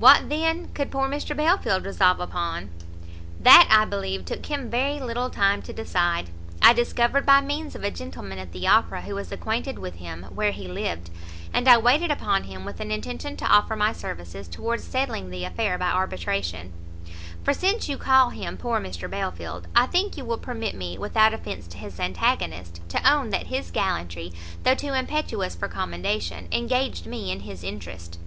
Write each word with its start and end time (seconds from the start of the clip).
What, 0.00 0.28
then, 0.28 0.70
could 0.74 0.90
poor 0.90 1.08
Mr 1.08 1.36
Belfield 1.36 1.84
resolve 1.86 2.18
upon?" 2.18 2.70
"That, 3.38 3.68
I 3.70 3.84
believe, 3.84 4.24
took 4.24 4.44
him 4.46 4.68
very 4.68 4.98
little 4.98 5.30
time 5.30 5.62
to 5.62 5.72
decide. 5.72 6.30
I 6.60 6.72
discovered, 6.72 7.24
by 7.24 7.40
means 7.40 7.76
of 7.76 7.84
a 7.84 7.90
gentleman 7.92 8.40
at 8.40 8.50
the 8.50 8.66
Opera 8.66 9.02
who 9.02 9.14
was 9.14 9.30
acquainted 9.30 9.78
with 9.78 9.94
him, 10.00 10.24
where 10.34 10.50
he 10.50 10.66
lived, 10.66 11.10
and 11.54 11.68
I 11.68 11.78
waited 11.78 12.10
upon 12.10 12.42
him 12.42 12.64
with 12.64 12.80
an 12.80 12.90
intention 12.90 13.36
to 13.36 13.44
offer 13.46 13.76
my 13.76 13.92
services 13.92 14.48
towards 14.48 14.82
settling 14.82 15.30
the 15.30 15.44
affair 15.44 15.78
by 15.78 15.90
arbitration: 15.92 16.72
for 17.44 17.54
since 17.54 17.88
you 17.88 17.96
call 17.96 18.30
him 18.30 18.56
poor 18.56 18.80
Mr 18.80 19.08
Belfield, 19.08 19.68
I 19.76 19.86
think 19.86 20.16
you 20.16 20.24
will 20.24 20.38
permit 20.38 20.74
me, 20.74 20.98
without 20.98 21.32
offence 21.32 21.68
to 21.68 21.78
his 21.78 22.00
antagonist, 22.00 22.80
to 22.88 23.08
own 23.08 23.30
that 23.30 23.46
his 23.46 23.70
gallantry, 23.70 24.32
though 24.64 24.74
too 24.74 24.94
impetuous 24.94 25.54
for 25.54 25.68
commendation, 25.68 26.48
engaged 26.50 27.06
me 27.06 27.30
in 27.30 27.42
his 27.42 27.62
interest." 27.62 28.18